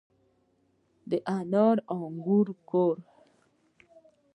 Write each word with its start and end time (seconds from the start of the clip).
د 1.09 1.11
انار 1.37 1.77
او 1.91 1.99
انګور 2.09 2.47
کور. 2.69 2.95